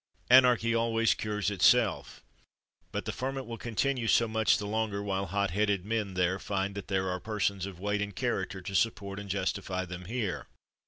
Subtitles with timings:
[0.31, 2.23] Anarchy always cures itself;
[2.91, 6.87] but the ferment will continue so much the longer while hotheaded men there find that
[6.87, 10.47] there are persons of weight and character to support and justify them here.